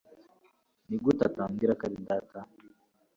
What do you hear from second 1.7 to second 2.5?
ko uri data